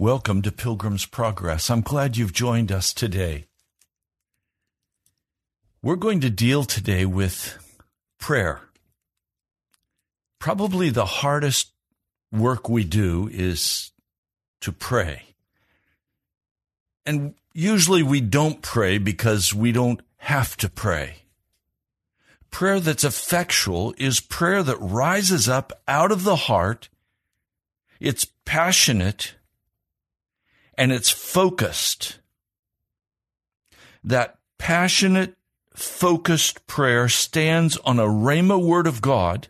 [0.00, 1.68] Welcome to Pilgrim's Progress.
[1.68, 3.44] I'm glad you've joined us today.
[5.82, 7.58] We're going to deal today with
[8.18, 8.62] prayer.
[10.38, 11.72] Probably the hardest
[12.32, 13.90] work we do is
[14.62, 15.34] to pray.
[17.04, 21.16] And usually we don't pray because we don't have to pray.
[22.50, 26.88] Prayer that's effectual is prayer that rises up out of the heart.
[28.00, 29.34] It's passionate
[30.80, 32.20] and it's focused.
[34.02, 35.36] That passionate,
[35.74, 39.48] focused prayer stands on a Rhema word of God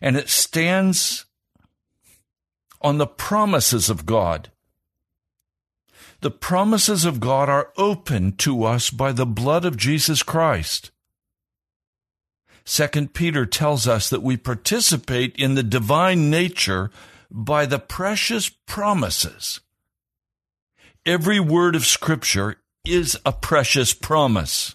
[0.00, 1.24] and it stands
[2.80, 4.52] on the promises of God.
[6.20, 10.92] The promises of God are open to us by the blood of Jesus Christ.
[12.64, 16.92] Second Peter tells us that we participate in the divine nature
[17.28, 19.60] by the precious promises.
[21.06, 24.74] Every word of scripture is a precious promise.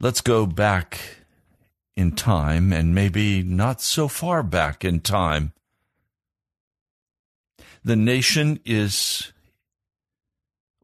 [0.00, 0.98] Let's go back
[1.94, 5.52] in time and maybe not so far back in time.
[7.84, 9.30] The nation is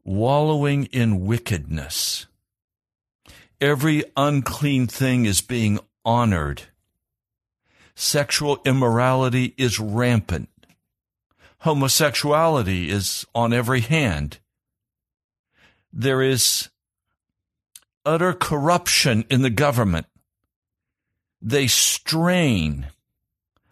[0.03, 2.27] wallowing in wickedness.
[3.59, 6.61] Every unclean thing is being honored.
[7.95, 10.49] Sexual immorality is rampant.
[11.63, 14.39] Homosexuality is on every hand.
[15.91, 16.69] There is
[18.05, 20.07] utter corruption in the government
[21.43, 22.87] they strain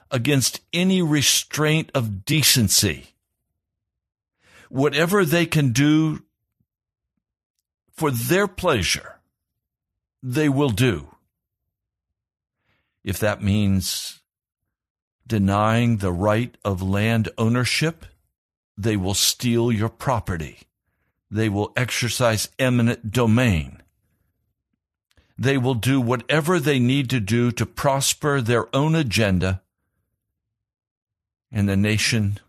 [0.10, 3.14] against any restraint of decency.
[4.70, 6.24] Whatever they can do
[7.92, 9.20] for their pleasure,
[10.24, 11.16] they will do.
[13.04, 14.21] If that means
[15.26, 18.06] denying the right of land ownership,
[18.78, 20.60] they will steal your property.
[21.30, 23.82] They will exercise eminent domain.
[25.38, 29.62] They will do whatever they need to do to prosper their own agenda,
[31.52, 32.40] and the nation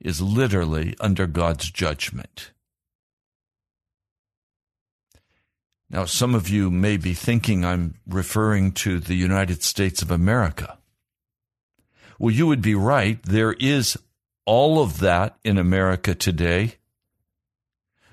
[0.00, 2.50] is literally under God's judgment.
[5.94, 10.76] Now, some of you may be thinking I'm referring to the United States of America.
[12.18, 13.22] Well, you would be right.
[13.22, 13.96] There is
[14.44, 16.78] all of that in America today.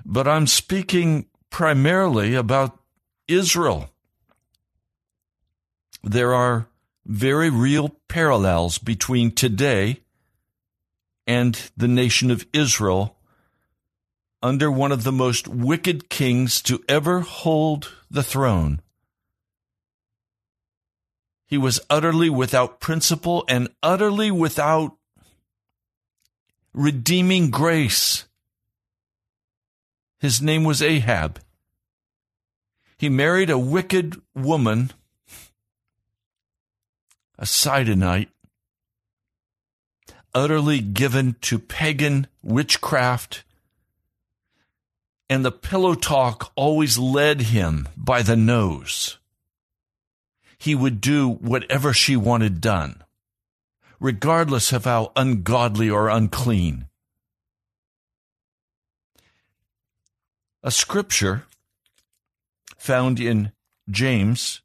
[0.06, 2.78] But I'm speaking primarily about
[3.28, 3.90] Israel.
[6.03, 6.68] There are
[7.08, 10.02] very real parallels between today
[11.25, 13.18] and the nation of Israel
[14.41, 18.81] under one of the most wicked kings to ever hold the throne.
[21.46, 24.96] He was utterly without principle and utterly without
[26.74, 28.25] redeeming grace.
[30.19, 31.41] His name was Ahab.
[32.97, 34.91] He married a wicked woman,
[37.38, 38.29] a Sidonite,
[40.34, 43.44] utterly given to pagan witchcraft,
[45.31, 49.18] and the pillow talk always led him by the nose.
[50.59, 53.03] He would do whatever she wanted done,
[54.00, 56.86] regardless of how ungodly or unclean.
[60.64, 61.44] a scripture
[62.78, 63.52] found in
[63.90, 64.61] James,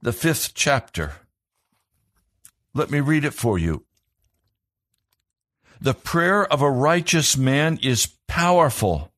[0.00, 1.14] the fifth chapter.
[2.74, 3.84] Let me read it for you.
[5.80, 9.11] The prayer of a righteous man is powerful,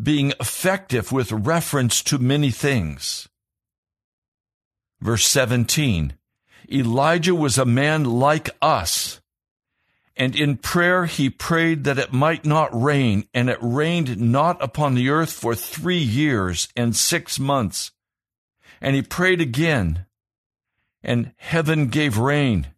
[0.00, 3.28] being effective with reference to many things.
[5.00, 6.14] Verse 17
[6.70, 9.20] Elijah was a man like us
[10.16, 14.94] and in prayer he prayed that it might not rain, and it rained not upon
[14.94, 17.90] the earth for three years and six months.
[18.80, 20.06] And he prayed again,
[21.02, 22.68] and heaven gave rain,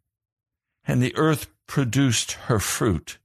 [0.87, 3.19] and the earth produced her fruit.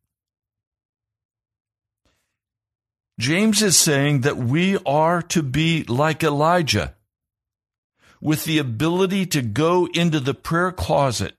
[3.21, 6.95] James is saying that we are to be like Elijah
[8.19, 11.35] with the ability to go into the prayer closet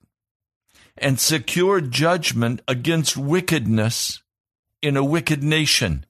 [0.97, 4.23] and secure judgment against wickedness
[4.81, 6.07] in a wicked nation.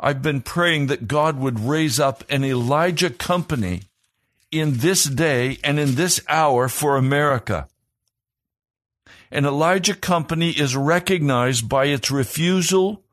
[0.00, 3.82] I've been praying that God would raise up an Elijah company
[4.50, 7.68] in this day and in this hour for America.
[9.30, 13.03] An Elijah company is recognized by its refusal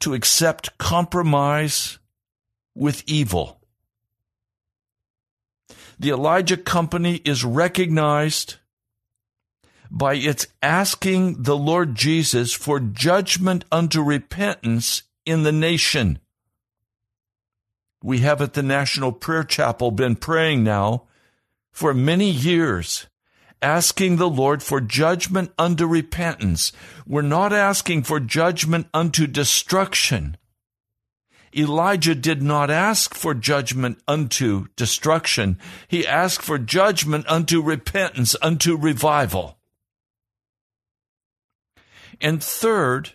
[0.00, 1.98] to accept compromise
[2.74, 3.60] with evil.
[5.98, 8.56] The Elijah company is recognized
[9.90, 16.18] by its asking the Lord Jesus for judgment unto repentance in the nation.
[18.02, 21.04] We have at the National Prayer Chapel been praying now
[21.72, 23.06] for many years,
[23.62, 26.72] asking the Lord for judgment unto repentance.
[27.06, 30.36] We're not asking for judgment unto destruction.
[31.56, 35.58] Elijah did not ask for judgment unto destruction.
[35.88, 39.58] He asked for judgment unto repentance, unto revival.
[42.20, 43.12] And third,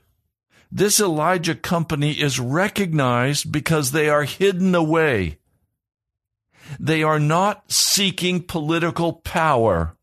[0.72, 5.38] this Elijah company is recognized because they are hidden away.
[6.80, 9.96] They are not seeking political power.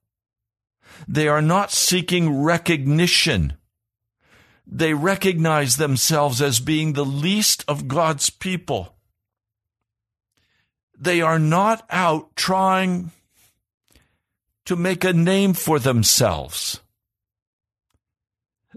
[1.08, 3.54] They are not seeking recognition.
[4.66, 8.94] They recognize themselves as being the least of God's people.
[10.98, 13.10] They are not out trying
[14.66, 16.80] to make a name for themselves.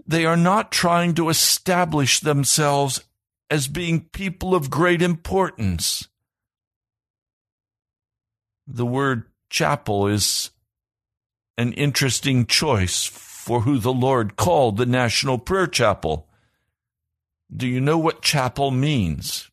[0.06, 3.04] They are not trying to establish themselves
[3.50, 6.08] as being people of great importance.
[8.66, 10.50] The word chapel is
[11.56, 16.28] an interesting choice for who the Lord called the National Prayer Chapel.
[17.54, 19.50] Do you know what chapel means?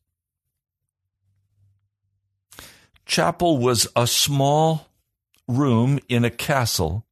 [3.06, 4.88] Chapel was a small
[5.48, 7.06] room in a castle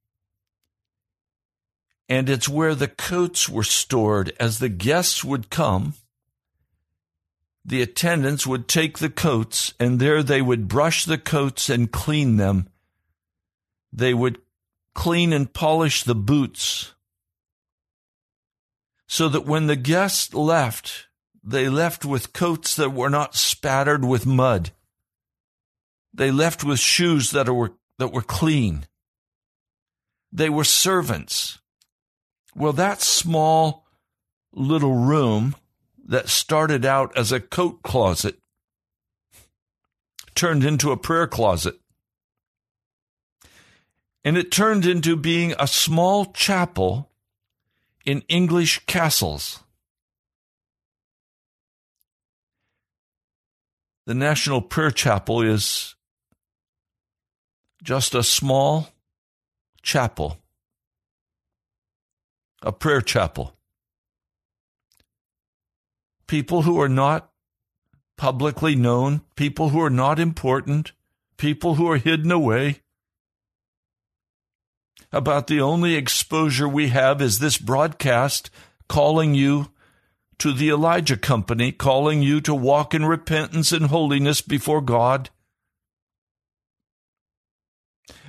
[2.09, 5.93] and it's where the coats were stored as the guests would come.
[7.63, 12.37] The attendants would take the coats, and there they would brush the coats and clean
[12.37, 12.67] them.
[13.93, 14.39] They would
[14.93, 16.93] clean and polish the boots,
[19.07, 21.07] so that when the guests left,
[21.43, 24.71] they left with coats that were not spattered with mud.
[26.13, 28.85] They left with shoes that were, that were clean.
[30.31, 31.59] They were servants.
[32.55, 33.85] Well, that small
[34.51, 35.55] little room
[36.05, 38.39] that started out as a coat closet
[40.35, 41.78] turned into a prayer closet.
[44.23, 47.09] And it turned into being a small chapel
[48.05, 49.63] in English castles.
[54.05, 55.95] The National Prayer Chapel is
[57.83, 58.89] just a small
[59.81, 60.39] chapel
[62.61, 63.55] a prayer chapel.
[66.27, 67.31] People who are not
[68.17, 70.91] publicly known, people who are not important,
[71.37, 72.81] people who are hidden away.
[75.11, 78.49] About the only exposure we have is this broadcast
[78.87, 79.71] calling you
[80.37, 85.29] to the Elijah Company, calling you to walk in repentance and holiness before God.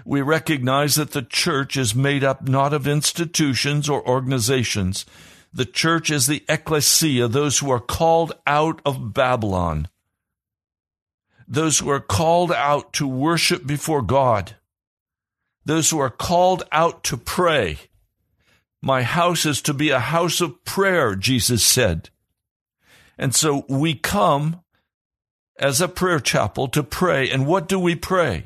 [0.04, 5.06] we recognize that the church is made up not of institutions or organizations.
[5.52, 9.88] The church is the ecclesia, those who are called out of Babylon,
[11.46, 14.56] those who are called out to worship before God,
[15.64, 17.78] those who are called out to pray.
[18.82, 22.10] My house is to be a house of prayer, Jesus said.
[23.18, 24.62] And so we come
[25.58, 27.30] as a prayer chapel to pray.
[27.30, 28.44] And what do we pray?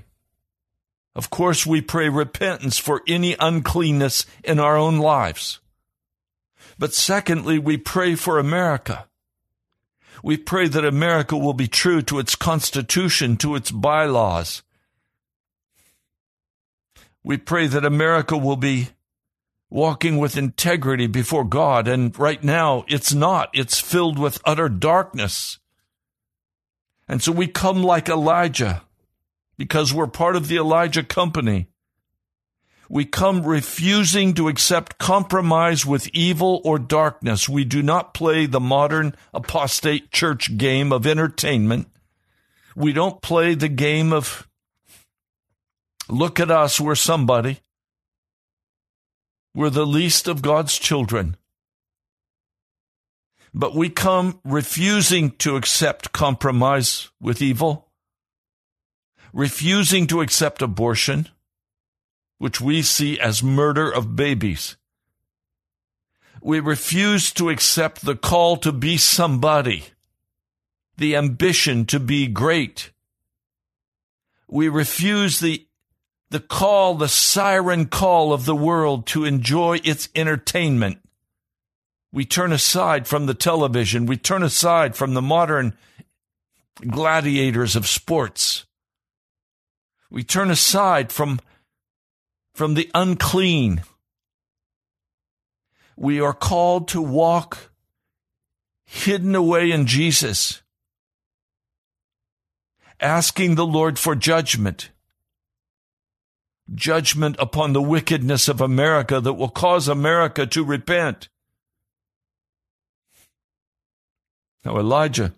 [1.14, 5.60] Of course, we pray repentance for any uncleanness in our own lives.
[6.76, 9.06] But secondly, we pray for America.
[10.24, 14.63] We pray that America will be true to its constitution, to its bylaws.
[17.24, 18.90] We pray that America will be
[19.70, 21.88] walking with integrity before God.
[21.88, 23.48] And right now, it's not.
[23.54, 25.58] It's filled with utter darkness.
[27.08, 28.82] And so we come like Elijah
[29.56, 31.68] because we're part of the Elijah company.
[32.88, 37.48] We come refusing to accept compromise with evil or darkness.
[37.48, 41.88] We do not play the modern apostate church game of entertainment.
[42.76, 44.46] We don't play the game of
[46.08, 47.60] look at us, we're somebody.
[49.54, 51.36] We're the least of God's children.
[53.52, 57.88] But we come refusing to accept compromise with evil,
[59.32, 61.28] refusing to accept abortion,
[62.38, 64.76] which we see as murder of babies.
[66.42, 69.84] We refuse to accept the call to be somebody,
[70.96, 72.90] the ambition to be great.
[74.48, 75.66] We refuse the
[76.34, 80.98] the call, the siren call of the world to enjoy its entertainment.
[82.12, 84.04] We turn aside from the television.
[84.04, 85.74] We turn aside from the modern
[86.84, 88.66] gladiators of sports.
[90.10, 91.38] We turn aside from,
[92.52, 93.84] from the unclean.
[95.96, 97.70] We are called to walk
[98.84, 100.62] hidden away in Jesus,
[102.98, 104.90] asking the Lord for judgment
[106.72, 111.28] judgment upon the wickedness of America that will cause America to repent.
[114.64, 115.34] Now, Elijah,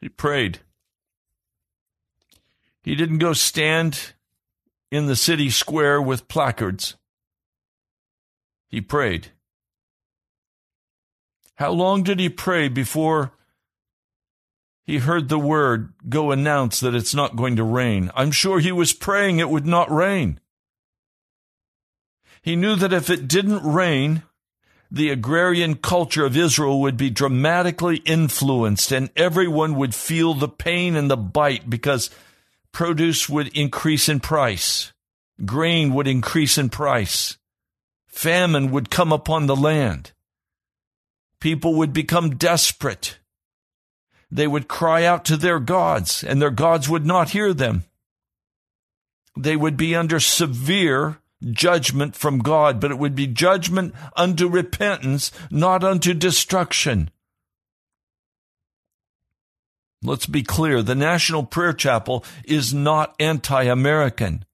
[0.00, 0.60] he prayed.
[2.82, 4.14] He didn't go stand
[4.90, 6.96] in the city square with placards.
[8.68, 9.28] He prayed.
[11.56, 13.32] How long did he pray before
[14.86, 18.10] he heard the word go announce that it's not going to rain.
[18.14, 20.40] I'm sure he was praying it would not rain.
[22.42, 24.22] He knew that if it didn't rain,
[24.90, 30.96] the agrarian culture of Israel would be dramatically influenced and everyone would feel the pain
[30.96, 32.10] and the bite because
[32.72, 34.92] produce would increase in price.
[35.44, 37.38] Grain would increase in price.
[38.08, 40.12] Famine would come upon the land.
[41.38, 43.19] People would become desperate
[44.30, 47.84] they would cry out to their gods, and their gods would not hear them.
[49.36, 55.32] They would be under severe judgment from God, but it would be judgment unto repentance,
[55.50, 57.10] not unto destruction.
[60.02, 64.44] Let's be clear the National Prayer Chapel is not anti American.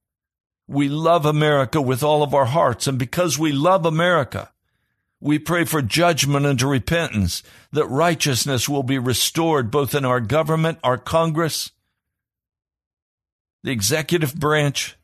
[0.66, 4.50] We love America with all of our hearts, and because we love America,
[5.20, 7.42] we pray for judgment and repentance,
[7.72, 11.72] that righteousness will be restored both in our government, our Congress,
[13.62, 14.96] the executive branch,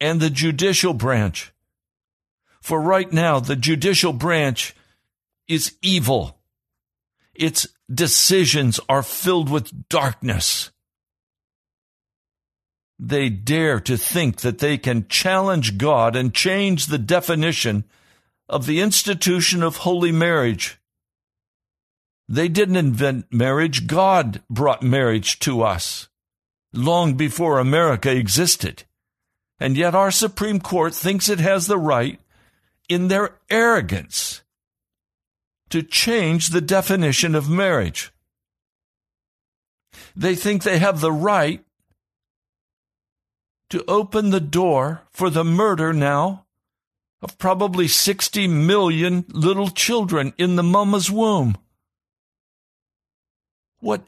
[0.00, 1.52] and the judicial branch.
[2.60, 4.74] For right now, the judicial branch
[5.48, 6.38] is evil.
[7.34, 10.70] Its decisions are filled with darkness.
[12.98, 17.84] They dare to think that they can challenge God and change the definition
[18.48, 20.78] of the institution of holy marriage.
[22.28, 23.86] They didn't invent marriage.
[23.86, 26.08] God brought marriage to us
[26.72, 28.84] long before America existed.
[29.58, 32.20] And yet our Supreme Court thinks it has the right,
[32.88, 34.42] in their arrogance,
[35.70, 38.12] to change the definition of marriage.
[40.14, 41.64] They think they have the right
[43.70, 46.46] to open the door for the murder now
[47.20, 51.56] of probably 60 million little children in the mama's womb.
[53.80, 54.02] What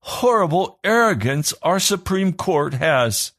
[0.00, 3.32] horrible arrogance our Supreme Court has.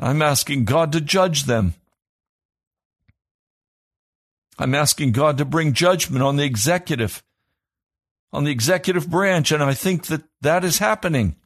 [0.00, 1.74] I'm asking God to judge them.
[4.58, 7.22] I'm asking God to bring judgment on the executive,
[8.32, 11.36] on the executive branch, and I think that that is happening.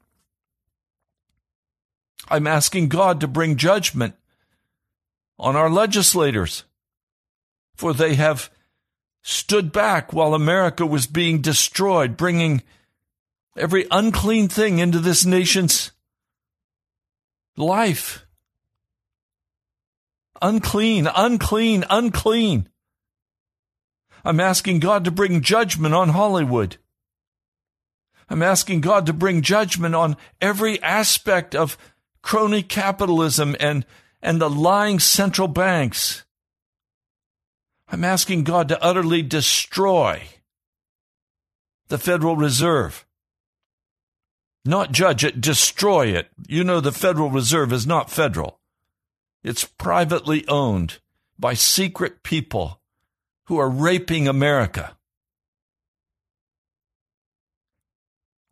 [2.29, 4.17] I'm asking God to bring judgment
[5.39, 6.65] on our legislators,
[7.75, 8.51] for they have
[9.23, 12.63] stood back while America was being destroyed, bringing
[13.57, 15.93] every unclean thing into this nation's
[17.57, 18.25] life.
[20.43, 22.69] Unclean, unclean, unclean.
[24.25, 26.77] I'm asking God to bring judgment on Hollywood.
[28.29, 31.79] I'm asking God to bring judgment on every aspect of
[32.23, 33.87] crony capitalism and
[34.23, 36.25] and the lying central banks.
[37.89, 40.23] I'm asking God to utterly destroy
[41.89, 43.07] the Federal Reserve.
[44.65, 46.29] Not judge it, destroy it.
[46.49, 48.59] You know, the Federal Reserve is not federal.
[49.45, 50.99] It's privately owned
[51.39, 52.81] by secret people
[53.45, 54.97] who are raping America.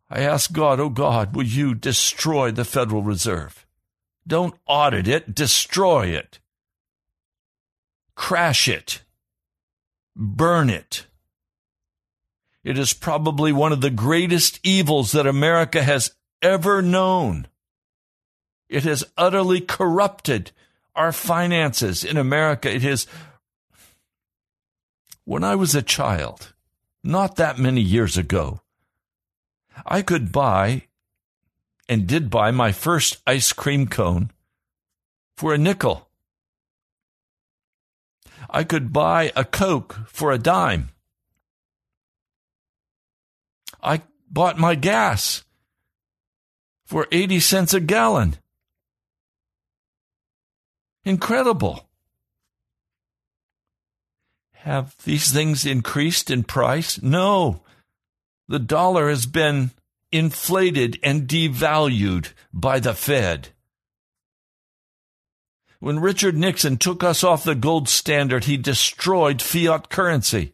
[0.09, 3.64] I ask God, oh God, will you destroy the Federal Reserve?
[4.27, 6.39] Don't audit it, destroy it.
[8.15, 9.03] Crash it.
[10.15, 11.05] Burn it.
[12.63, 17.47] It is probably one of the greatest evils that America has ever known.
[18.69, 20.51] It has utterly corrupted
[20.95, 22.73] our finances in America.
[22.73, 23.05] It has
[25.25, 26.53] When I was a child,
[27.03, 28.61] not that many years ago,
[29.85, 30.83] I could buy
[31.87, 34.31] and did buy my first ice cream cone
[35.37, 36.09] for a nickel.
[38.49, 40.89] I could buy a Coke for a dime.
[43.81, 45.43] I bought my gas
[46.85, 48.37] for 80 cents a gallon.
[51.03, 51.87] Incredible.
[54.53, 57.01] Have these things increased in price?
[57.01, 57.61] No.
[58.47, 59.71] The dollar has been
[60.15, 63.49] inflated and devalued by the Fed.
[65.79, 70.53] When Richard Nixon took us off the gold standard, he destroyed fiat currency.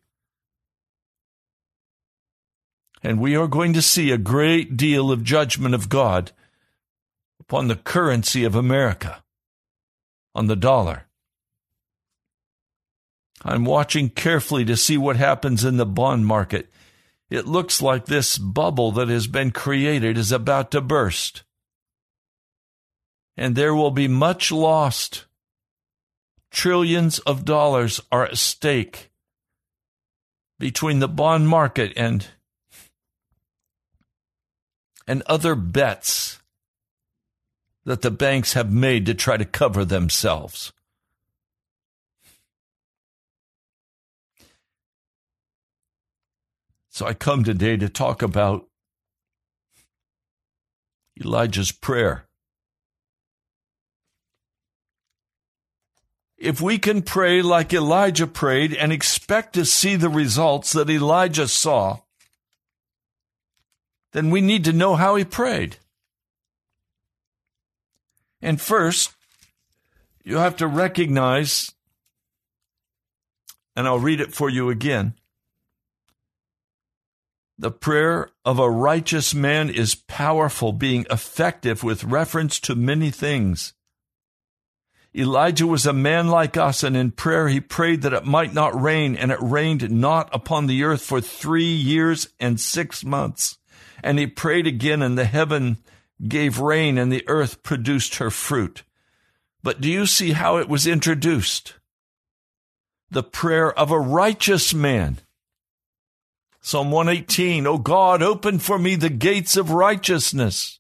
[3.04, 6.32] And we are going to see a great deal of judgment of God
[7.40, 9.24] upon the currency of America,
[10.34, 11.06] on the dollar.
[13.44, 16.72] I'm watching carefully to see what happens in the bond market.
[17.32, 21.44] It looks like this bubble that has been created is about to burst.
[23.38, 25.26] And there will be much lost.
[26.52, 29.12] Trillions of dollars are at stake
[30.60, 32.28] between the bond market and
[35.08, 36.42] and other bets
[37.86, 40.74] that the banks have made to try to cover themselves.
[46.94, 48.68] So I come today to talk about
[51.20, 52.26] Elijah's prayer.
[56.38, 61.48] If we can pray like Elijah prayed and expect to see the results that Elijah
[61.48, 62.00] saw,
[64.12, 65.78] then we need to know how he prayed.
[68.42, 69.14] And first,
[70.26, 71.72] you have to recognize,
[73.78, 75.14] and I'll read it for you again.
[77.62, 83.74] The prayer of a righteous man is powerful, being effective with reference to many things.
[85.16, 88.82] Elijah was a man like us, and in prayer he prayed that it might not
[88.82, 93.60] rain, and it rained not upon the earth for three years and six months.
[94.04, 95.78] And he prayed again, and the heaven
[96.28, 98.82] gave rain, and the earth produced her fruit.
[99.62, 101.76] But do you see how it was introduced?
[103.12, 105.20] The prayer of a righteous man.
[106.64, 110.80] Psalm 118, O God, open for me the gates of righteousness.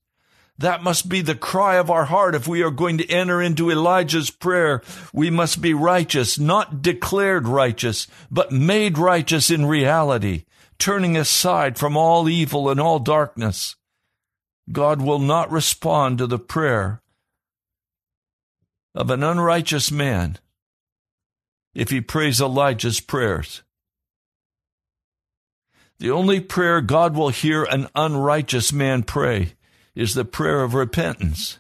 [0.60, 2.36] That must be the cry of our heart.
[2.36, 7.48] If we are going to enter into Elijah's prayer, we must be righteous, not declared
[7.48, 10.46] righteous, but made righteous in reality,
[10.78, 13.76] turning aside from all evil and all darkness.
[14.72, 17.02] God will not respond to the prayer
[18.94, 20.38] of an unrighteous man
[21.74, 23.64] if he prays Elijah's prayers.
[26.02, 29.54] The only prayer God will hear an unrighteous man pray
[29.94, 31.60] is the prayer of repentance.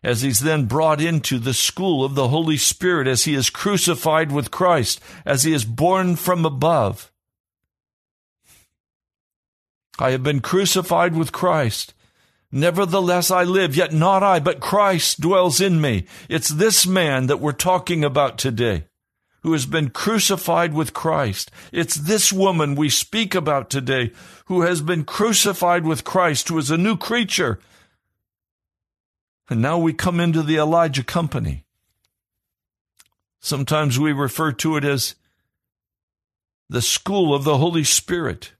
[0.00, 4.30] As he's then brought into the school of the Holy Spirit, as he is crucified
[4.30, 7.10] with Christ, as he is born from above.
[9.98, 11.94] I have been crucified with Christ.
[12.52, 16.06] Nevertheless, I live, yet not I, but Christ dwells in me.
[16.28, 18.84] It's this man that we're talking about today
[19.46, 21.52] who has been crucified with Christ.
[21.70, 24.10] It's this woman we speak about today
[24.46, 27.60] who has been crucified with Christ, who is a new creature.
[29.48, 31.64] And now we come into the Elijah company.
[33.38, 35.14] Sometimes we refer to it as
[36.68, 38.50] the school of the Holy Spirit,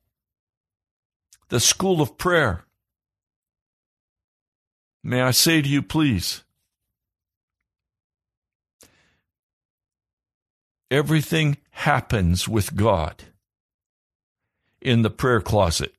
[1.48, 2.62] the school of prayer.
[5.02, 6.44] May I say to you, please,
[10.90, 13.24] Everything happens with God
[14.80, 15.92] in the prayer closet.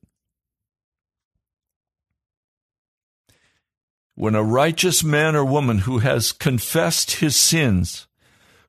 [4.14, 8.06] When a righteous man or woman who has confessed his sins,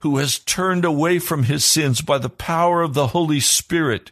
[0.02, 4.12] who has turned away from his sins by the power of the Holy Spirit,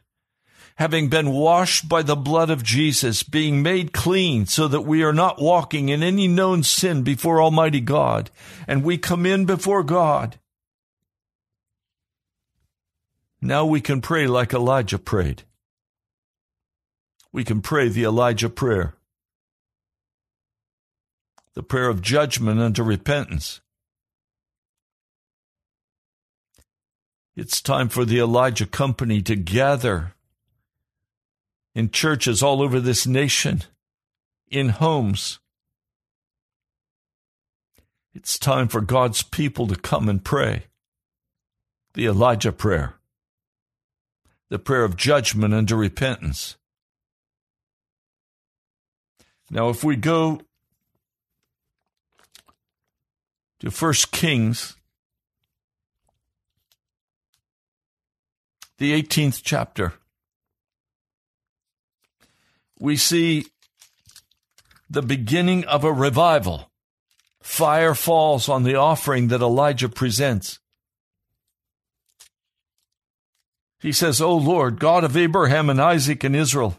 [0.77, 5.13] having been washed by the blood of Jesus, being made clean so that we are
[5.13, 8.31] not walking in any known sin before Almighty God,
[8.65, 10.39] and we come in before God
[13.41, 15.43] now we can pray like Elijah prayed.
[17.31, 18.95] We can pray the Elijah prayer,
[21.53, 23.61] the prayer of judgment unto repentance.
[27.35, 30.15] It's time for the Elijah company to gather
[31.75, 33.63] in churches all over this nation,
[34.49, 35.37] in homes.
[38.15, 40.63] It's time for God's people to come and pray
[41.93, 42.96] the Elijah prayer.
[44.49, 46.57] The prayer of judgment unto repentance.
[49.49, 50.41] Now, if we go
[53.59, 54.75] to First Kings,
[58.77, 59.93] the 18th chapter,
[62.79, 63.47] we see
[64.89, 66.69] the beginning of a revival.
[67.41, 70.59] Fire falls on the offering that Elijah presents.
[73.79, 76.77] He says, O Lord, God of Abraham and Isaac and Israel,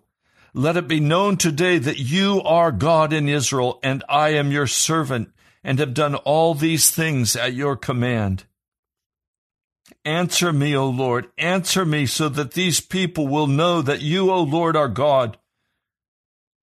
[0.52, 4.66] let it be known today that you are God in Israel, and I am your
[4.66, 5.30] servant,
[5.62, 8.44] and have done all these things at your command.
[10.04, 14.42] Answer me, O Lord, answer me, so that these people will know that you, O
[14.42, 15.36] Lord, are God,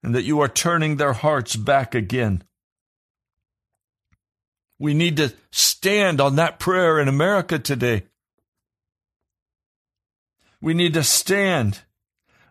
[0.04, 2.44] and that you are turning their hearts back again.
[4.80, 8.04] We need to stand on that prayer in America today.
[10.66, 11.82] We need to stand.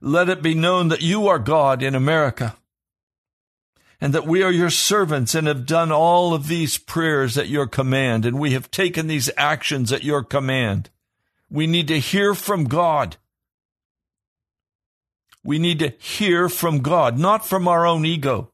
[0.01, 2.55] Let it be known that you are God in America
[4.01, 7.67] and that we are your servants and have done all of these prayers at your
[7.67, 10.91] command and we have taken these actions at your command.
[11.51, 13.17] We need to hear from God.
[15.43, 18.53] We need to hear from God, not from our own ego,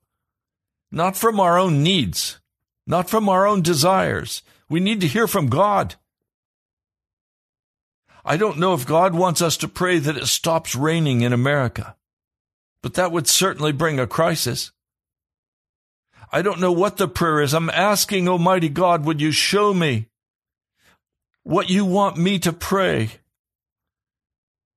[0.91, 2.41] not from our own needs,
[2.87, 4.41] not from our own desires.
[4.71, 5.97] We need to hear from God.
[8.25, 11.97] I don't know if God wants us to pray that it stops raining in America,
[12.83, 14.73] but that would certainly bring a crisis.
[16.33, 17.55] I don't know what the prayer is.
[17.55, 20.07] I'm asking Almighty God, would you show me
[21.43, 23.11] what you want me to pray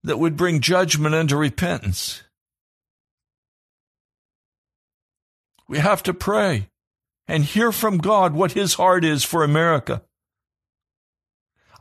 [0.04, 2.24] that would bring judgment into repentance?
[5.68, 6.70] We have to pray
[7.28, 10.02] and hear from God what His heart is for America.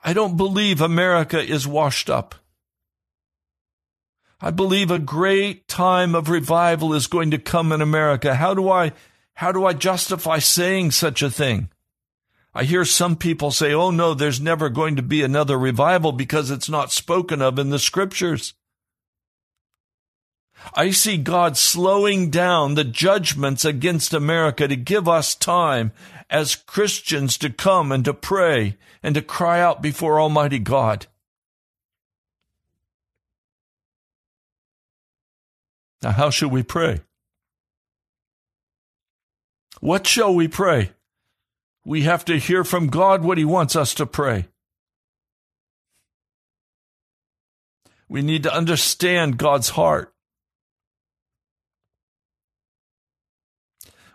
[0.03, 2.35] I don't believe America is washed up.
[4.41, 8.35] I believe a great time of revival is going to come in America.
[8.35, 8.93] How do I,
[9.35, 11.69] how do I justify saying such a thing?
[12.53, 16.51] I hear some people say, oh no, there's never going to be another revival because
[16.51, 18.55] it's not spoken of in the scriptures.
[20.75, 25.93] I see God slowing down the judgments against America to give us time
[26.33, 31.07] as Christians to come and to pray and to cry out before Almighty God.
[36.03, 37.03] Now, how should we pray?
[39.81, 40.93] What shall we pray?
[41.85, 44.49] We have to hear from God what He wants us to pray.
[48.09, 50.12] We need to understand God's heart.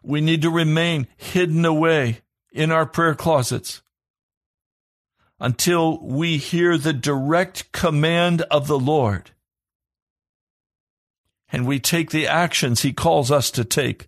[0.08, 2.22] We need to remain hidden away
[2.54, 3.82] in our prayer closets
[5.38, 9.32] until we hear the direct command of the Lord
[11.50, 14.08] and we take the actions He calls us to take.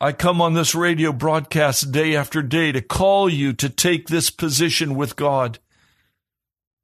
[0.00, 4.30] I come on this radio broadcast day after day to call you to take this
[4.30, 5.58] position with God,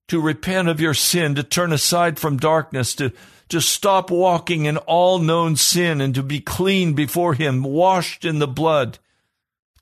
[0.08, 3.12] to repent of your sin, to turn aside from darkness, to
[3.50, 8.38] to stop walking in all known sin and to be clean before Him, washed in
[8.38, 8.98] the blood,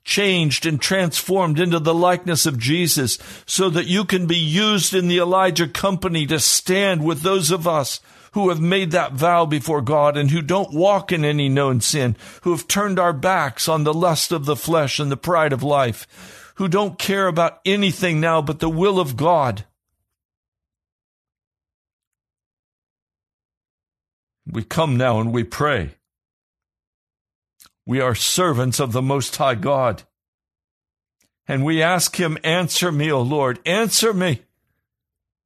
[0.03, 5.07] changed and transformed into the likeness of Jesus, so that you can be used in
[5.07, 7.99] the Elijah company to stand with those of us
[8.33, 12.15] who have made that vow before God and who don't walk in any known sin,
[12.41, 15.63] who have turned our backs on the lust of the flesh and the pride of
[15.63, 19.65] life, who don't care about anything now but the will of God
[24.51, 25.91] We come now and we pray.
[27.85, 30.03] We are servants of the Most High God.
[31.47, 34.43] And we ask Him, Answer me, O Lord, answer me,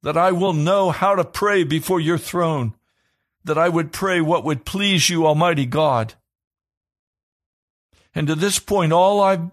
[0.02, 2.74] that I will know how to pray before your throne,
[3.44, 6.14] that I would pray what would please you, Almighty God.
[8.14, 9.50] And to this point, all I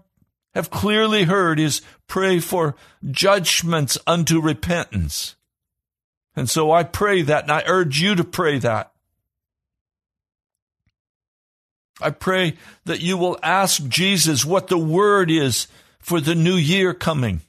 [0.54, 2.76] have clearly heard is pray for
[3.10, 5.36] judgments unto repentance.
[6.36, 8.91] And so I pray that, and I urge you to pray that.
[12.00, 16.94] I pray that you will ask Jesus what the word is for the new year
[16.94, 17.42] coming.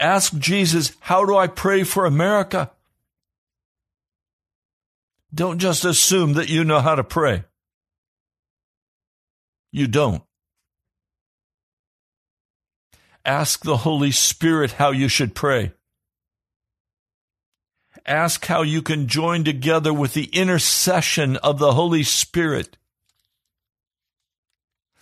[0.00, 2.70] Ask Jesus, how do I pray for America?
[5.32, 7.44] Don't just assume that you know how to pray.
[9.72, 10.22] You don't.
[13.24, 15.72] Ask the Holy Spirit how you should pray.
[18.06, 22.76] Ask how you can join together with the intercession of the Holy Spirit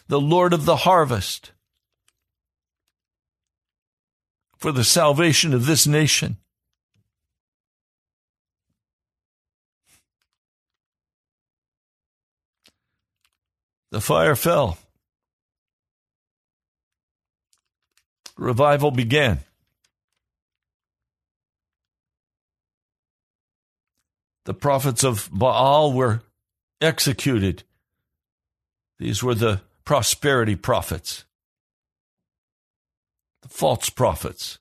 [0.08, 1.52] the Lord of the harvest,
[4.56, 6.36] for the salvation of this nation.
[13.90, 14.78] The fire fell.
[18.38, 19.40] Revival began.
[24.44, 26.22] The prophets of Baal were
[26.80, 27.64] executed.
[28.98, 31.24] These were the prosperity prophets,
[33.42, 34.58] the false prophets.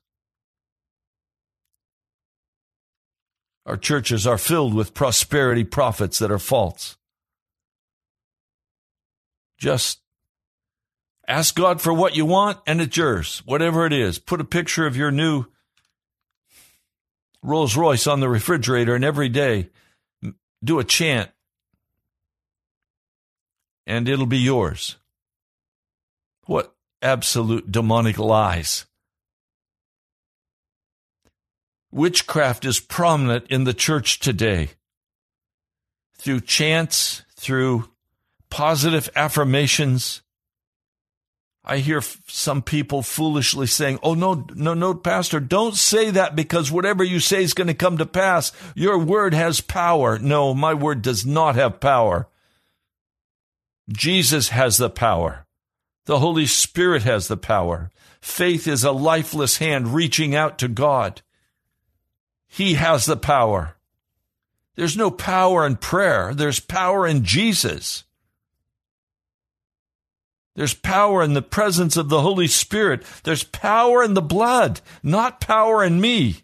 [3.64, 6.96] Our churches are filled with prosperity prophets that are false.
[9.58, 10.00] Just
[11.28, 14.18] ask God for what you want and it's yours, whatever it is.
[14.18, 15.44] Put a picture of your new
[17.44, 19.70] Rolls Royce on the refrigerator and every day
[20.64, 21.30] do a chant
[23.86, 24.96] and it'll be yours.
[26.46, 28.86] What absolute demonic lies.
[31.90, 34.70] Witchcraft is prominent in the church today.
[36.14, 37.90] Through chants, through
[38.48, 40.22] positive affirmations.
[41.64, 46.72] I hear some people foolishly saying, Oh, no, no, no, Pastor, don't say that because
[46.72, 48.52] whatever you say is going to come to pass.
[48.74, 50.18] Your word has power.
[50.18, 52.28] No, my word does not have power.
[53.88, 55.46] Jesus has the power.
[56.04, 57.90] The Holy Spirit has the power.
[58.20, 61.22] Faith is a lifeless hand reaching out to God.
[62.48, 63.76] He has the power.
[64.74, 66.34] There's no power in prayer.
[66.34, 68.04] There's power in Jesus.
[70.54, 73.04] There's power in the presence of the Holy Spirit.
[73.22, 76.41] There's power in the blood, not power in me.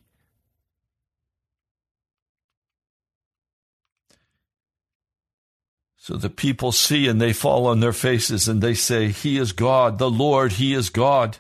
[6.09, 9.53] So the people see and they fall on their faces and they say, He is
[9.53, 11.37] God, the Lord, He is God.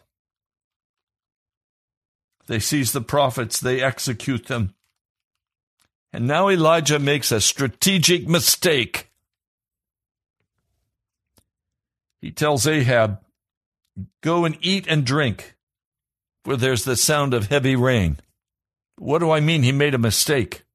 [2.49, 4.75] They seize the prophets, they execute them.
[6.13, 9.11] And now Elijah makes a strategic mistake.
[12.21, 13.21] He tells Ahab,
[14.21, 15.57] Go and eat and drink,
[16.45, 18.19] for there's the sound of heavy rain.
[18.99, 20.67] What do I mean he made a mistake?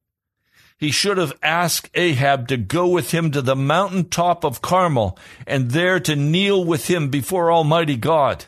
[0.78, 5.18] He should have asked Ahab to go with him to the mountain top of Carmel
[5.46, 8.46] and there to kneel with him before Almighty God.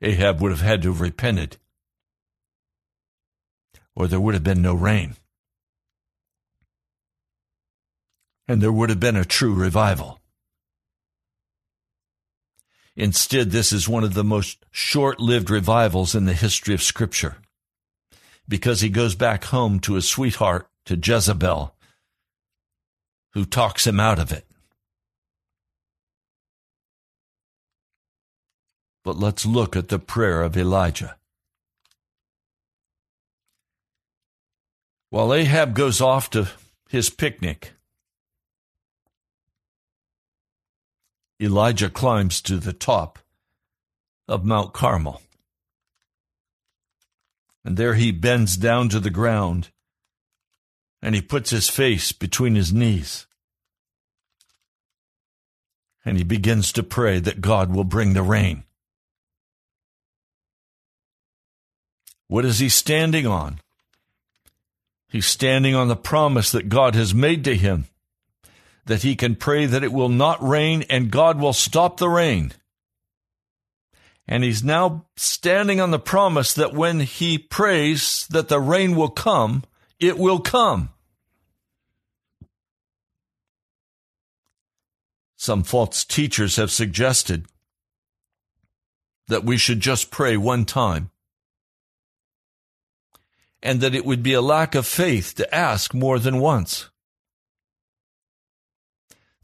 [0.00, 1.56] Ahab would have had to have repented,
[3.96, 5.16] or there would have been no rain
[8.48, 10.20] and there would have been a true revival.
[12.96, 17.36] Instead, this is one of the most short lived revivals in the history of Scripture
[18.48, 21.74] because he goes back home to his sweetheart, to Jezebel,
[23.34, 24.46] who talks him out of it.
[29.04, 31.16] But let's look at the prayer of Elijah.
[35.10, 36.48] While Ahab goes off to
[36.88, 37.72] his picnic,
[41.40, 43.18] Elijah climbs to the top
[44.26, 45.22] of Mount Carmel.
[47.64, 49.70] And there he bends down to the ground
[51.02, 53.26] and he puts his face between his knees.
[56.04, 58.64] And he begins to pray that God will bring the rain.
[62.26, 63.60] What is he standing on?
[65.08, 67.86] He's standing on the promise that God has made to him
[68.88, 72.52] that he can pray that it will not rain and God will stop the rain.
[74.28, 79.08] And he's now standing on the promise that when he prays that the rain will
[79.08, 79.64] come,
[79.98, 80.90] it will come.
[85.36, 87.46] Some false teachers have suggested
[89.28, 91.10] that we should just pray one time
[93.62, 96.90] and that it would be a lack of faith to ask more than once.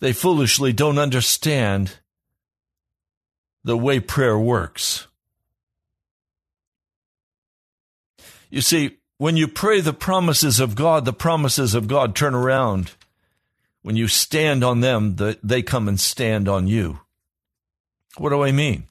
[0.00, 1.98] They foolishly don't understand
[3.64, 5.06] the way prayer works.
[8.50, 12.92] You see, when you pray the promises of God, the promises of God turn around.
[13.82, 17.00] When you stand on them, they come and stand on you.
[18.16, 18.84] What do I mean?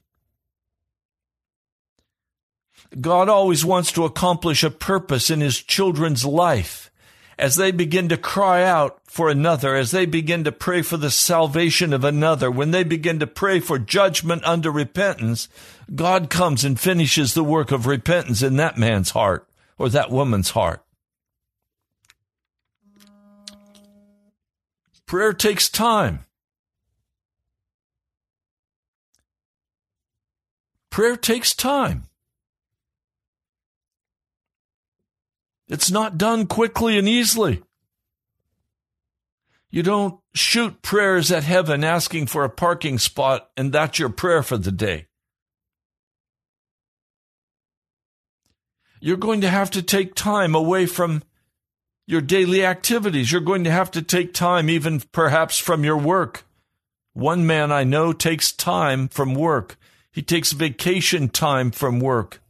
[3.00, 6.90] God always wants to accomplish a purpose in his children's life
[7.38, 11.08] as they begin to cry out for another, as they begin to pray for the
[11.08, 15.48] salvation of another, when they begin to pray for judgment under repentance,
[15.94, 19.48] God comes and finishes the work of repentance in that man's heart
[19.78, 20.84] or that woman's heart.
[25.06, 26.24] Prayer takes time.
[30.90, 32.08] Prayer takes time.
[35.68, 37.62] It's not done quickly and easily.
[39.74, 44.40] You don't shoot prayers at heaven asking for a parking spot and that's your prayer
[44.44, 45.08] for the day.
[49.00, 51.24] You're going to have to take time away from
[52.06, 53.32] your daily activities.
[53.32, 56.44] You're going to have to take time, even perhaps from your work.
[57.12, 59.76] One man I know takes time from work.
[60.12, 62.40] He takes vacation time from work.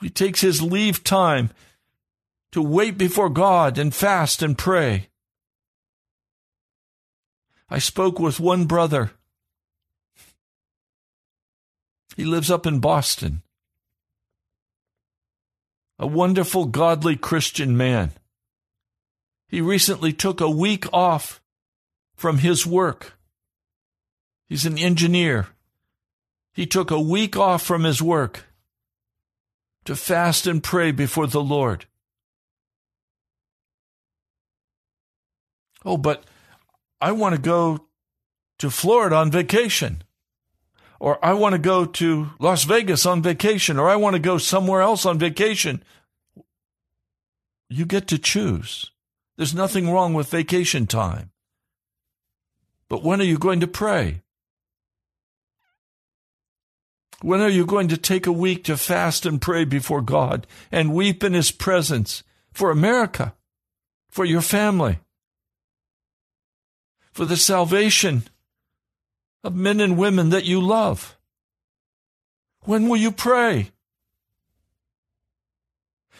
[0.00, 1.50] He takes his leave time
[2.54, 5.08] to wait before God and fast and pray.
[7.68, 9.10] I spoke with one brother.
[12.16, 13.42] He lives up in Boston.
[15.98, 18.12] A wonderful, godly Christian man.
[19.48, 21.42] He recently took a week off
[22.14, 23.18] from his work.
[24.48, 25.48] He's an engineer.
[26.52, 28.44] He took a week off from his work
[29.86, 31.86] to fast and pray before the Lord.
[35.84, 36.24] Oh, but
[37.00, 37.86] I want to go
[38.58, 40.02] to Florida on vacation.
[41.00, 43.78] Or I want to go to Las Vegas on vacation.
[43.78, 45.82] Or I want to go somewhere else on vacation.
[47.68, 48.90] You get to choose.
[49.36, 51.30] There's nothing wrong with vacation time.
[52.88, 54.22] But when are you going to pray?
[57.22, 60.94] When are you going to take a week to fast and pray before God and
[60.94, 63.34] weep in His presence for America,
[64.10, 65.00] for your family,
[67.14, 68.24] for the salvation
[69.42, 71.16] of men and women that you love?
[72.64, 73.70] When will you pray?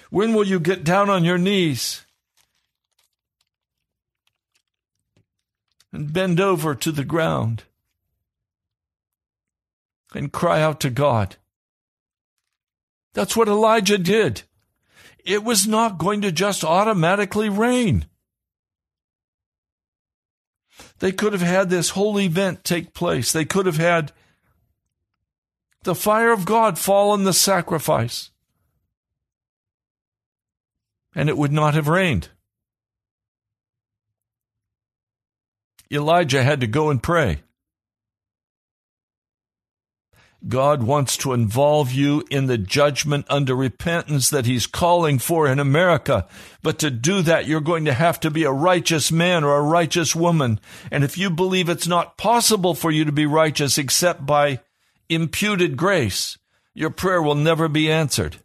[0.08, 2.06] When will you get down on your knees
[5.92, 7.64] and bend over to the ground?
[10.14, 11.36] and cry out to God.
[13.12, 14.42] That's what Elijah did.
[15.24, 18.06] It was not going to just automatically rain.
[21.04, 23.30] They could have had this whole event take place.
[23.30, 24.10] They could have had
[25.82, 28.30] the fire of God fall on the sacrifice.
[31.14, 32.30] And it would not have rained.
[35.92, 37.42] Elijah had to go and pray.
[40.46, 45.58] God wants to involve you in the judgment under repentance that He's calling for in
[45.58, 46.26] America.
[46.62, 49.62] But to do that, you're going to have to be a righteous man or a
[49.62, 50.60] righteous woman.
[50.90, 54.60] And if you believe it's not possible for you to be righteous except by
[55.08, 56.36] imputed grace,
[56.74, 58.36] your prayer will never be answered.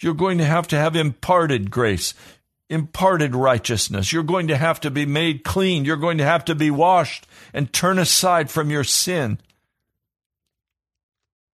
[0.00, 2.12] You're going to have to have imparted grace,
[2.68, 4.12] imparted righteousness.
[4.12, 5.86] You're going to have to be made clean.
[5.86, 9.38] You're going to have to be washed and turn aside from your sin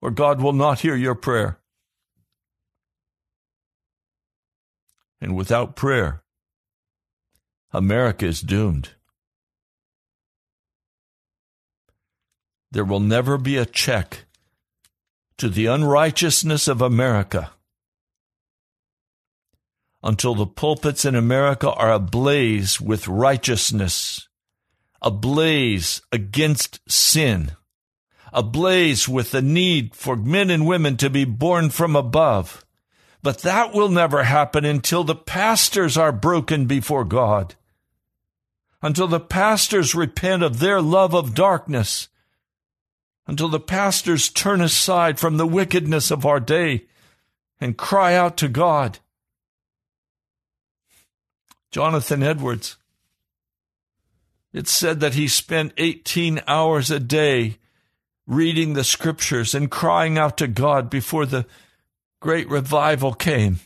[0.03, 1.59] or God will not hear your prayer.
[5.21, 6.23] And without prayer,
[7.73, 8.91] America is doomed.
[12.73, 14.27] There will never be a check
[15.39, 17.51] to the unrighteousness of America
[20.03, 24.29] until the pulpits in America are ablaze with righteousness,
[25.03, 27.53] ablaze against sin
[28.33, 32.65] ablaze with the need for men and women to be born from above.
[33.23, 37.55] But that will never happen until the pastors are broken before God,
[38.83, 42.09] until the pastors repent of their love of darkness,
[43.27, 46.87] until the pastors turn aside from the wickedness of our day
[47.61, 48.99] and cry out to God.
[51.71, 52.77] Jonathan Edwards.
[54.53, 57.59] It said that he spent 18 hours a day
[58.31, 61.45] reading the scriptures and crying out to God before the
[62.21, 63.59] great revival came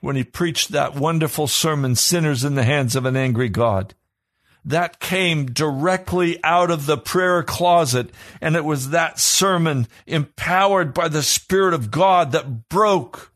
[0.00, 3.94] when he preached that wonderful sermon, Sinners in the Hands of an Angry God.
[4.64, 8.10] That came directly out of the prayer closet,
[8.40, 13.32] and it was that sermon empowered by the Spirit of God that broke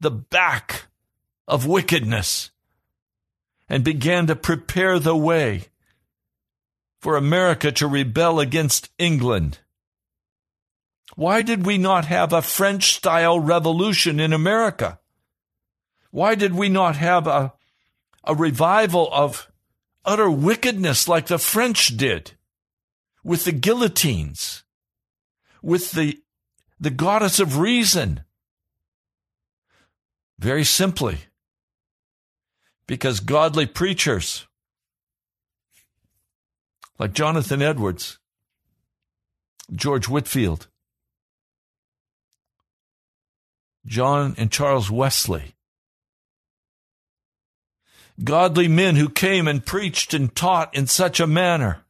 [0.00, 0.86] the back
[1.46, 2.50] of wickedness
[3.68, 5.66] and began to prepare the way
[7.06, 9.60] for America to rebel against England?
[11.14, 14.98] Why did we not have a French style revolution in America?
[16.10, 17.52] Why did we not have a,
[18.24, 19.48] a revival of
[20.04, 22.32] utter wickedness like the French did
[23.22, 24.64] with the guillotines,
[25.62, 26.18] with the,
[26.80, 28.24] the goddess of reason?
[30.40, 31.18] Very simply,
[32.88, 34.48] because godly preachers
[36.98, 38.18] like Jonathan Edwards,
[39.74, 40.68] George Whitefield,
[43.86, 45.54] John and Charles Wesley.
[48.22, 51.84] Godly men who came and preached and taught in such a manner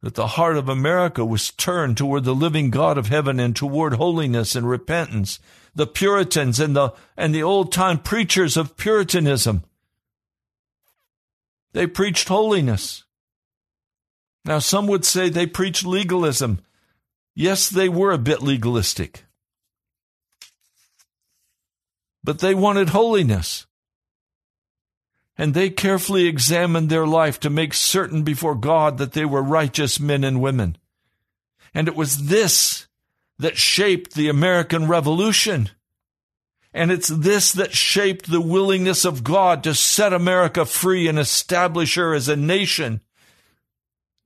[0.00, 3.94] that the heart of America was turned toward the living God of heaven and toward
[3.94, 5.38] holiness and repentance.
[5.74, 9.64] The Puritans and the, and the old time preachers of Puritanism.
[11.78, 13.04] They preached holiness.
[14.44, 16.58] Now, some would say they preached legalism.
[17.36, 19.26] Yes, they were a bit legalistic.
[22.24, 23.68] But they wanted holiness
[25.36, 30.00] and they carefully examined their life to make certain before God that they were righteous
[30.00, 30.78] men and women.
[31.72, 32.88] And it was this
[33.38, 35.70] that shaped the American Revolution.
[36.72, 41.94] And it's this that shaped the willingness of God to set America free and establish
[41.94, 43.00] her as a nation.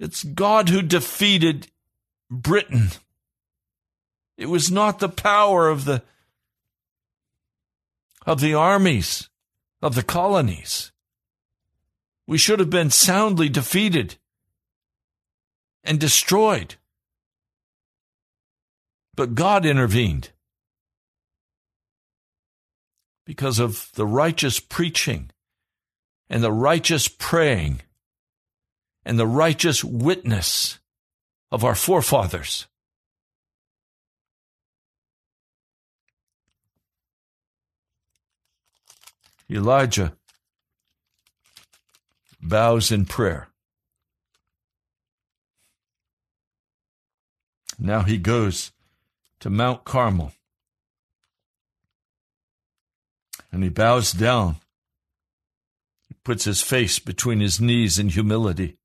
[0.01, 1.69] It's God who defeated
[2.31, 2.89] Britain.
[4.37, 6.03] It was not the power of the
[8.27, 9.29] of the armies
[9.81, 10.93] of the colonies.
[12.27, 14.17] We should have been soundly defeated
[15.85, 16.77] and destroyed.
[19.15, 20.31] But God intervened
[23.25, 25.31] because of the righteous preaching
[26.29, 27.83] and the righteous praying
[29.05, 30.79] and the righteous witness
[31.51, 32.67] of our forefathers.
[39.51, 40.15] Elijah
[42.41, 43.49] bows in prayer.
[47.79, 48.73] Now he goes
[49.41, 50.33] to Mount Carmel
[53.53, 54.57] and he bows down.
[56.09, 58.79] He puts his face between his knees in humility.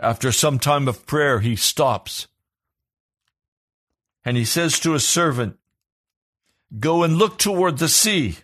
[0.00, 2.28] After some time of prayer, he stops
[4.24, 5.58] and he says to his servant,
[6.78, 8.36] Go and look toward the sea.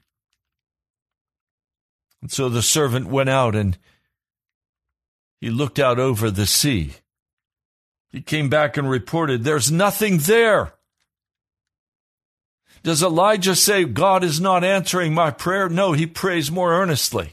[2.22, 3.76] And so the servant went out and
[5.40, 6.94] he looked out over the sea.
[8.11, 10.72] He came back and reported, There's nothing there.
[12.85, 15.68] Does Elijah say, God is not answering my prayer?
[15.68, 17.32] No, he prays more earnestly.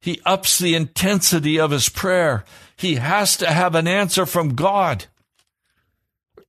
[0.00, 2.44] He ups the intensity of his prayer.
[2.76, 5.04] He has to have an answer from God.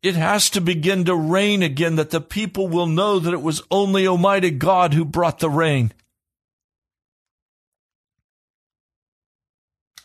[0.02, 3.62] It has to begin to rain again that the people will know that it was
[3.70, 5.92] only Almighty God who brought the rain.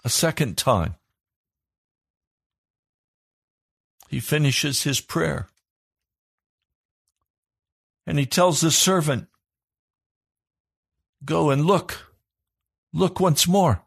[0.04, 0.96] a second time.
[4.08, 5.48] He finishes his prayer.
[8.06, 9.28] And he tells the servant,
[11.24, 12.12] Go and look.
[12.92, 13.82] Look once more.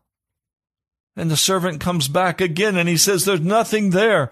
[1.15, 4.31] And the servant comes back again and he says, There's nothing there.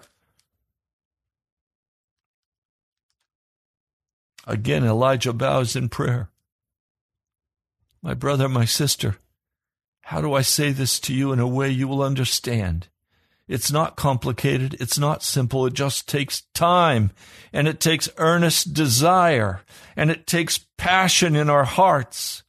[4.46, 6.30] Again, Elijah bows in prayer.
[8.02, 9.16] My brother, my sister,
[10.02, 12.88] how do I say this to you in a way you will understand?
[13.48, 14.76] It's not complicated.
[14.80, 15.66] It's not simple.
[15.66, 17.12] It just takes time
[17.52, 19.62] and it takes earnest desire
[19.96, 22.42] and it takes passion in our hearts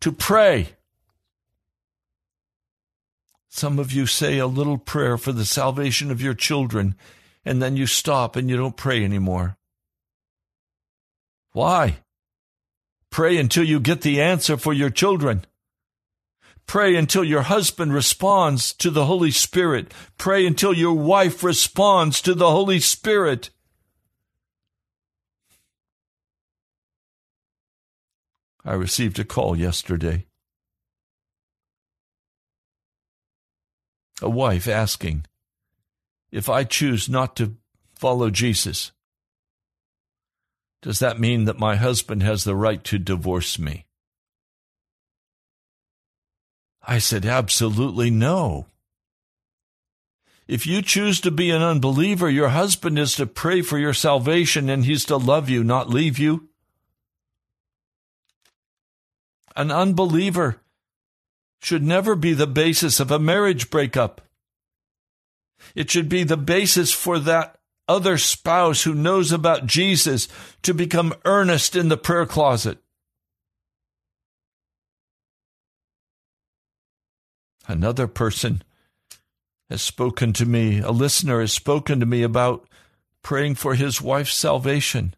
[0.00, 0.70] to pray.
[3.48, 6.96] Some of you say a little prayer for the salvation of your children
[7.44, 9.56] and then you stop and you don't pray anymore.
[11.52, 11.98] Why?
[13.10, 15.46] Pray until you get the answer for your children.
[16.66, 19.92] Pray until your husband responds to the Holy Spirit.
[20.18, 23.50] Pray until your wife responds to the Holy Spirit.
[28.64, 30.26] I received a call yesterday.
[34.22, 35.26] A wife asking
[36.30, 37.56] if I choose not to
[37.94, 38.92] follow Jesus,
[40.82, 43.83] does that mean that my husband has the right to divorce me?
[46.86, 48.66] I said, Absolutely no.
[50.46, 54.68] If you choose to be an unbeliever, your husband is to pray for your salvation
[54.68, 56.48] and he's to love you, not leave you.
[59.56, 60.60] An unbeliever
[61.62, 64.20] should never be the basis of a marriage breakup.
[65.74, 67.58] It should be the basis for that
[67.88, 70.28] other spouse who knows about Jesus
[70.62, 72.78] to become earnest in the prayer closet.
[77.66, 78.62] Another person
[79.70, 82.68] has spoken to me, a listener has spoken to me about
[83.22, 85.14] praying for his wife's salvation.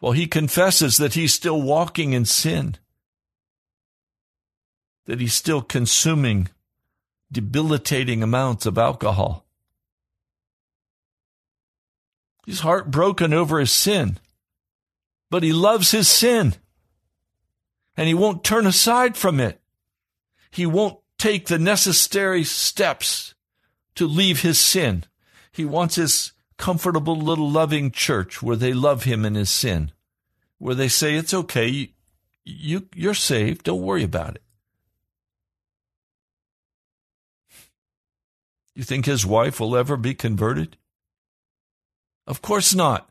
[0.00, 2.76] Well, he confesses that he's still walking in sin.
[5.06, 6.48] that he's still consuming
[7.30, 9.46] debilitating amounts of alcohol.
[12.44, 14.18] He's heartbroken over his sin,
[15.30, 16.54] but he loves his sin
[17.96, 19.60] and he won't turn aside from it.
[20.56, 23.34] He won't take the necessary steps
[23.94, 25.04] to leave his sin.
[25.52, 29.92] He wants his comfortable little loving church where they love him in his sin,
[30.56, 31.66] where they say, it's okay.
[31.66, 31.88] You,
[32.46, 33.64] you, you're saved.
[33.64, 34.42] Don't worry about it.
[38.74, 40.78] You think his wife will ever be converted?
[42.26, 43.10] Of course not.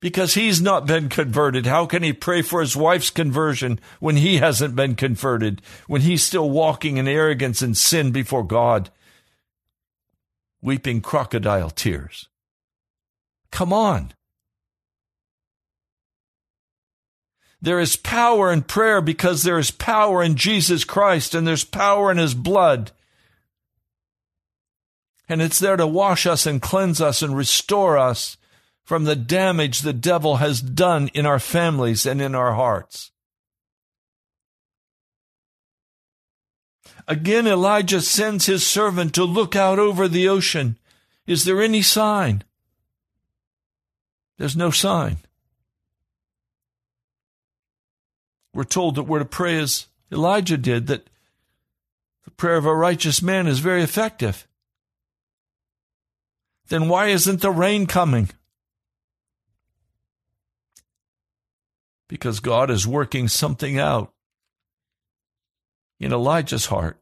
[0.00, 1.66] Because he's not been converted.
[1.66, 6.22] How can he pray for his wife's conversion when he hasn't been converted, when he's
[6.22, 8.90] still walking in arrogance and sin before God,
[10.62, 12.28] weeping crocodile tears?
[13.50, 14.12] Come on.
[17.60, 22.10] There is power in prayer because there is power in Jesus Christ and there's power
[22.10, 22.92] in his blood.
[25.28, 28.36] And it's there to wash us and cleanse us and restore us
[28.88, 33.10] from the damage the devil has done in our families and in our hearts.
[37.06, 40.78] Again, Elijah sends his servant to look out over the ocean.
[41.26, 42.44] Is there any sign?
[44.38, 45.18] There's no sign.
[48.54, 51.10] We're told that we're to pray as Elijah did, that
[52.24, 54.48] the prayer of a righteous man is very effective
[56.68, 58.28] then why isn't the rain coming?
[62.08, 64.12] Because God is working something out
[66.00, 66.98] in Elijah's heart.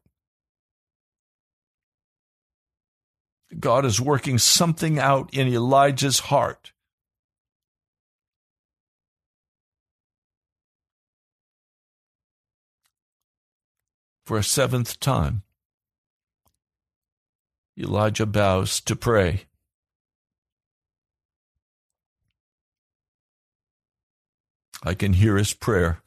[3.57, 6.73] God is working something out in Elijah's heart.
[14.25, 15.43] For a seventh time,
[17.79, 19.46] Elijah bows to pray.
[24.83, 26.01] I can hear his prayer.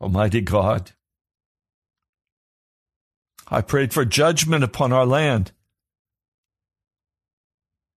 [0.00, 0.92] Almighty God,
[3.48, 5.52] I prayed for judgment upon our land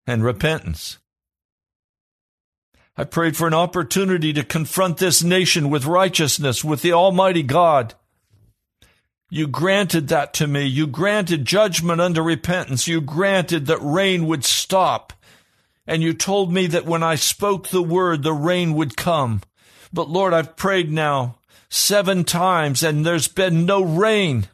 [0.06, 0.98] and repentance.
[2.96, 7.94] I prayed for an opportunity to confront this nation with righteousness, with the Almighty God.
[9.30, 10.66] You granted that to me.
[10.66, 12.86] You granted judgment unto repentance.
[12.86, 15.14] You granted that rain would stop
[15.92, 19.42] and you told me that when I spoke the word, the rain would come.
[19.92, 21.36] But Lord, I've prayed now
[21.68, 24.48] seven times and there's been no rain.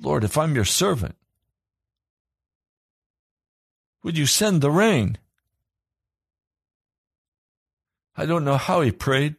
[0.00, 1.14] Lord, if I'm your servant,
[4.02, 5.18] would you send the rain?
[8.16, 9.36] I don't know how he prayed.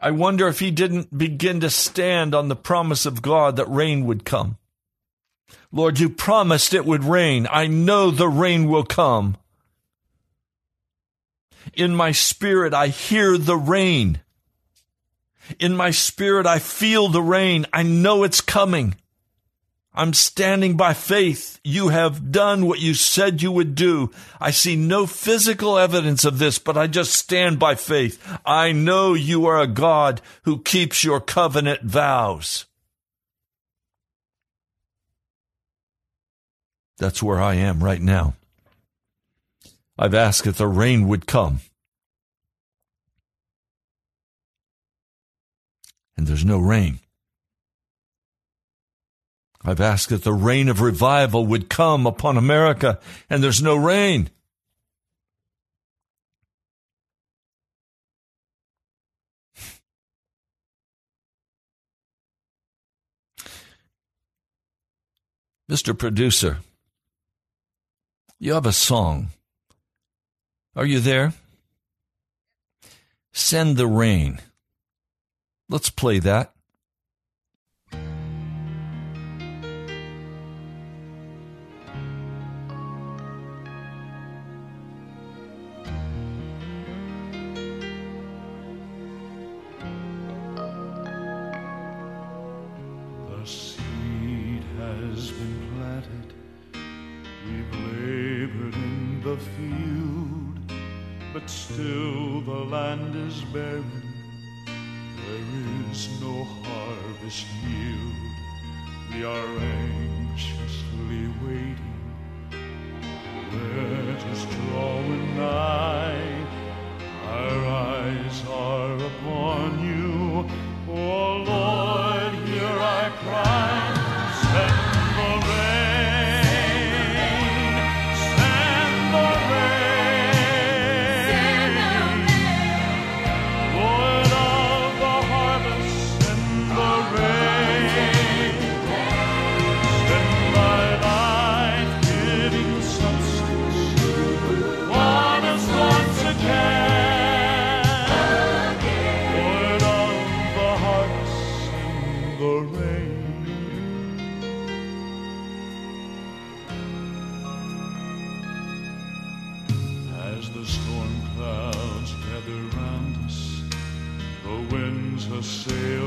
[0.00, 4.06] I wonder if he didn't begin to stand on the promise of God that rain
[4.06, 4.58] would come.
[5.76, 7.46] Lord, you promised it would rain.
[7.50, 9.36] I know the rain will come.
[11.74, 14.20] In my spirit, I hear the rain.
[15.60, 17.66] In my spirit, I feel the rain.
[17.74, 18.94] I know it's coming.
[19.92, 21.60] I'm standing by faith.
[21.62, 24.10] You have done what you said you would do.
[24.40, 28.18] I see no physical evidence of this, but I just stand by faith.
[28.46, 32.64] I know you are a God who keeps your covenant vows.
[36.98, 38.34] That's where I am right now.
[39.98, 41.60] I've asked that the rain would come.
[46.16, 47.00] And there's no rain.
[49.62, 54.30] I've asked that the rain of revival would come upon America, and there's no rain.
[65.68, 65.98] Mr.
[65.98, 66.58] Producer,
[68.38, 69.28] you have a song.
[70.74, 71.32] Are you there?
[73.32, 74.40] Send the rain.
[75.68, 76.55] Let's play that.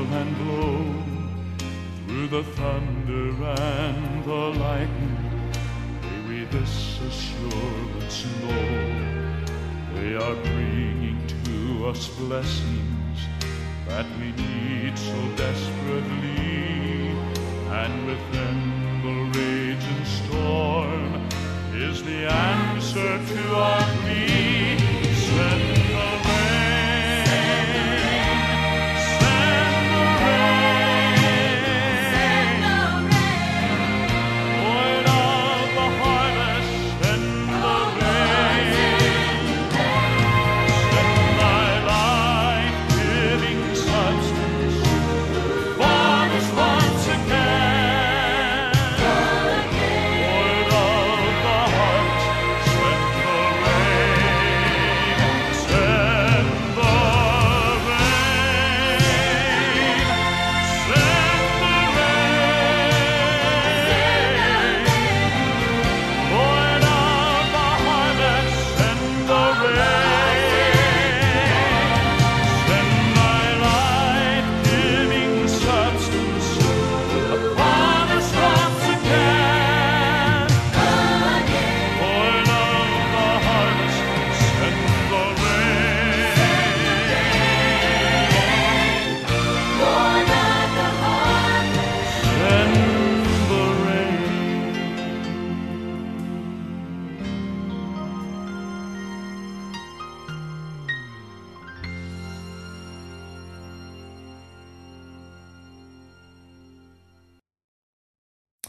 [0.08, 0.94] and blow,
[2.06, 5.52] through the thunder and the lightning,
[6.02, 9.20] may we this assurance know.
[9.94, 13.18] They are bringing to us blessings
[13.88, 17.10] that we need so desperately,
[17.80, 18.56] and within
[19.04, 21.28] the raging storm
[21.74, 24.49] is the answer to our need.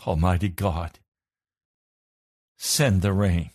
[0.08, 1.00] Almighty God,
[2.58, 3.52] send the rain.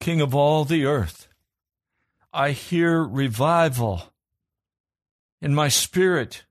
[0.00, 1.28] King of all the earth,
[2.32, 4.12] I hear revival
[5.40, 6.44] in my spirit.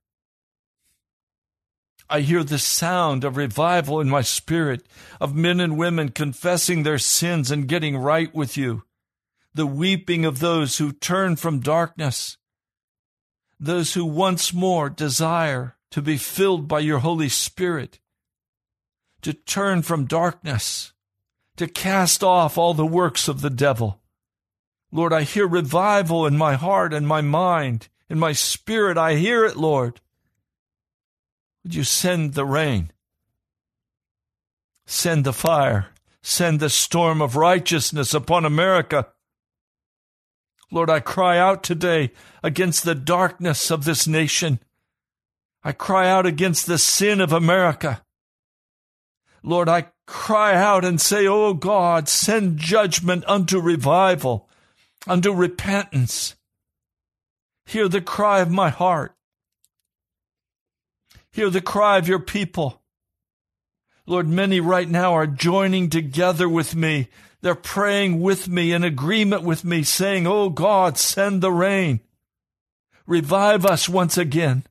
[2.09, 4.87] I hear the sound of revival in my spirit,
[5.19, 8.83] of men and women confessing their sins and getting right with you,
[9.53, 12.37] the weeping of those who turn from darkness,
[13.59, 17.99] those who once more desire to be filled by your Holy Spirit,
[19.21, 20.93] to turn from darkness,
[21.57, 23.99] to cast off all the works of the devil.
[24.91, 28.97] Lord, I hear revival in my heart and my mind, in my spirit.
[28.97, 30.01] I hear it, Lord.
[31.63, 32.91] Would you send the rain?
[34.85, 35.89] Send the fire.
[36.21, 39.07] Send the storm of righteousness upon America.
[40.71, 42.11] Lord, I cry out today
[42.43, 44.59] against the darkness of this nation.
[45.63, 48.01] I cry out against the sin of America.
[49.43, 54.49] Lord, I cry out and say, Oh God, send judgment unto revival,
[55.07, 56.35] unto repentance.
[57.65, 59.15] Hear the cry of my heart.
[61.31, 62.81] Hear the cry of your people.
[64.05, 67.09] Lord, many right now are joining together with me.
[67.41, 71.99] They're praying with me in agreement with me, saying, Oh God, send the rain.
[73.05, 74.65] Revive us once again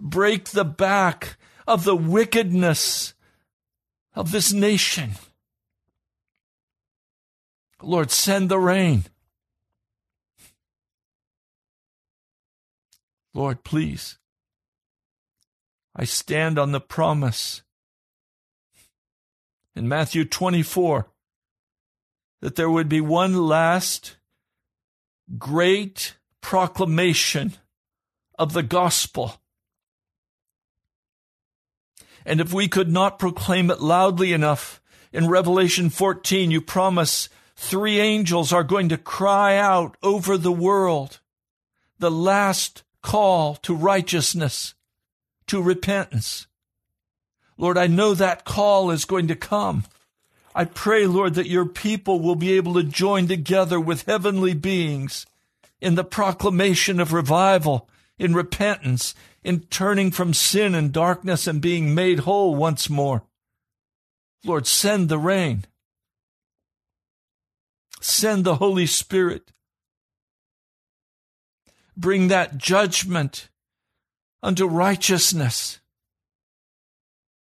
[0.00, 1.36] break the back
[1.66, 3.14] of the wickedness
[4.14, 5.12] of this nation.
[7.82, 9.04] Lord, send the rain.
[13.34, 14.18] Lord, please.
[15.94, 17.62] I stand on the promise
[19.76, 21.08] in Matthew 24
[22.40, 24.16] that there would be one last
[25.38, 27.54] great proclamation
[28.38, 29.40] of the gospel
[32.28, 34.82] and if we could not proclaim it loudly enough,
[35.14, 41.20] in Revelation 14, you promise three angels are going to cry out over the world
[41.98, 44.74] the last call to righteousness,
[45.46, 46.46] to repentance.
[47.56, 49.84] Lord, I know that call is going to come.
[50.54, 55.24] I pray, Lord, that your people will be able to join together with heavenly beings
[55.80, 59.14] in the proclamation of revival, in repentance,
[59.48, 63.22] in turning from sin and darkness and being made whole once more.
[64.44, 65.64] Lord, send the rain.
[68.02, 69.50] Send the Holy Spirit.
[71.96, 73.48] Bring that judgment
[74.42, 75.80] unto righteousness,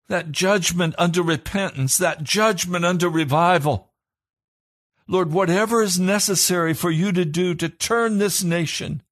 [0.08, 3.92] that judgment unto repentance, that judgment unto revival.
[5.10, 9.04] Lord, whatever is necessary for you to do to turn this nation,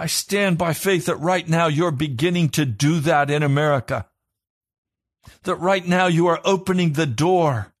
[0.00, 4.06] I stand by faith that right now you're beginning to do that in America.
[5.42, 7.74] That right now you are opening the door.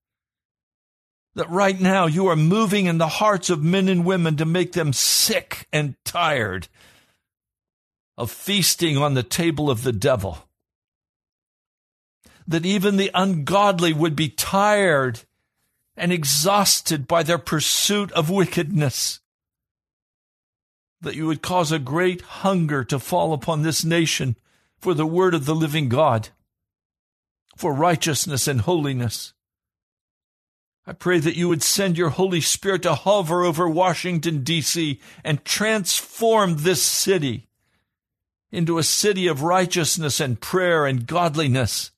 [1.34, 4.72] That right now you are moving in the hearts of men and women to make
[4.72, 6.68] them sick and tired
[8.18, 10.46] of feasting on the table of the devil.
[12.46, 15.20] That even the ungodly would be tired
[15.96, 19.20] and exhausted by their pursuit of wickedness.
[21.00, 24.36] That you would cause a great hunger to fall upon this nation
[24.78, 26.28] for the word of the living God,
[27.56, 29.32] for righteousness and holiness.
[30.86, 34.98] I pray that you would send your Holy Spirit to hover over Washington, D.C.
[35.22, 37.48] and transform this city
[38.50, 41.92] into a city of righteousness and prayer and godliness.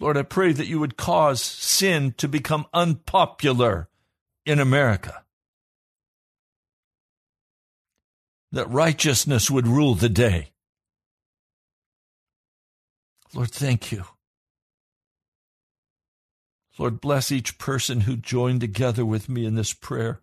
[0.00, 3.88] Lord, I pray that you would cause sin to become unpopular
[4.46, 5.23] in America.
[8.54, 10.50] That righteousness would rule the day.
[13.34, 14.04] Lord, thank you.
[16.78, 20.20] Lord, bless each person who joined together with me in this prayer.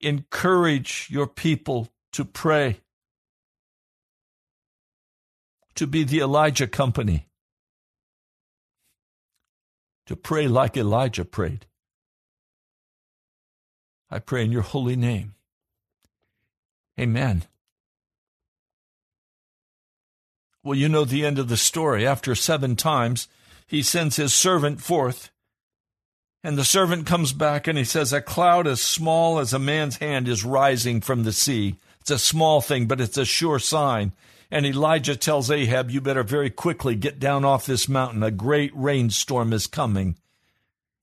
[0.00, 2.80] Encourage your people to pray
[5.76, 7.28] to be the Elijah company,
[10.06, 11.66] to pray like Elijah prayed.
[14.10, 15.36] I pray in your holy name.
[16.98, 17.44] Amen.
[20.62, 22.06] Well, you know the end of the story.
[22.06, 23.28] After seven times,
[23.66, 25.30] he sends his servant forth.
[26.42, 29.96] And the servant comes back and he says, A cloud as small as a man's
[29.96, 31.76] hand is rising from the sea.
[32.00, 34.12] It's a small thing, but it's a sure sign.
[34.50, 38.22] And Elijah tells Ahab, You better very quickly get down off this mountain.
[38.22, 40.16] A great rainstorm is coming.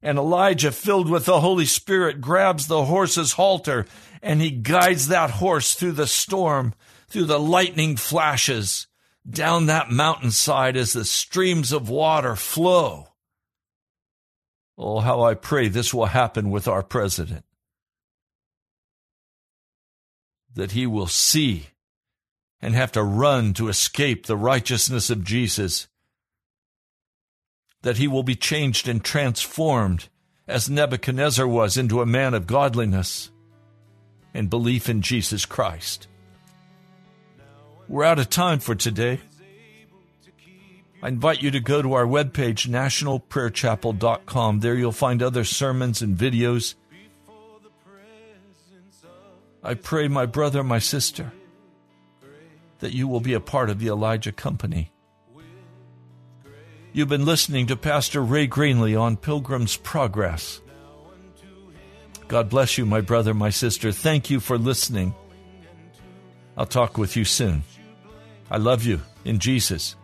[0.01, 3.85] And Elijah, filled with the Holy Spirit, grabs the horse's halter
[4.21, 6.73] and he guides that horse through the storm,
[7.07, 8.87] through the lightning flashes,
[9.29, 13.07] down that mountainside as the streams of water flow.
[14.77, 17.45] Oh, how I pray this will happen with our president.
[20.53, 21.67] That he will see
[22.61, 25.87] and have to run to escape the righteousness of Jesus.
[27.81, 30.09] That he will be changed and transformed
[30.47, 33.31] as Nebuchadnezzar was into a man of godliness
[34.33, 36.07] and belief in Jesus Christ.
[37.87, 39.19] We're out of time for today.
[41.03, 44.59] I invite you to go to our webpage, nationalprayerchapel.com.
[44.59, 46.73] There you'll find other sermons and videos.
[49.63, 51.31] I pray, my brother, my sister,
[52.79, 54.91] that you will be a part of the Elijah Company.
[56.91, 60.61] You've been listening to Pastor Ray Greenley on Pilgrim's Progress.
[62.27, 63.91] God bless you, my brother, my sister.
[63.91, 65.13] Thank you for listening.
[66.57, 67.63] I'll talk with you soon.
[68.51, 69.95] I love you in Jesus.